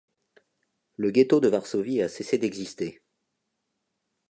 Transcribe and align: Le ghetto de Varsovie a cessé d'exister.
Le 0.97 1.11
ghetto 1.11 1.39
de 1.39 1.47
Varsovie 1.47 2.01
a 2.01 2.09
cessé 2.09 2.39
d'exister. 2.39 3.03